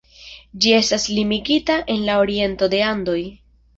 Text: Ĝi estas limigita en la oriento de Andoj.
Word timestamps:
Ĝi 0.63 0.71
estas 0.77 1.05
limigita 1.17 1.75
en 1.97 2.07
la 2.09 2.17
oriento 2.25 2.71
de 2.77 2.81
Andoj. 2.87 3.19